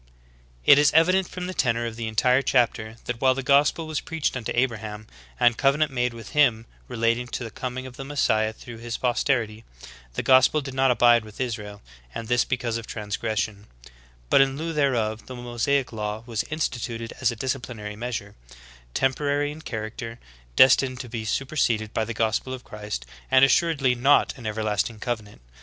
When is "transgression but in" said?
12.87-14.57